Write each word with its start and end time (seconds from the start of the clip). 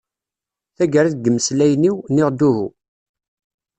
Taggara 0.77 1.13
deg 1.13 1.27
imeslayen-iw, 1.29 1.95
nniɣ-d 2.09 2.41
uhu. 2.49 2.67